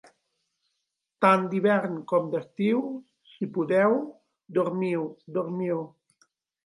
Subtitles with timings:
[1.25, 2.81] Tant d'hivern com d'estiu,
[3.35, 3.99] si podeu,
[4.61, 5.05] dormiu,
[5.37, 5.89] dormiu.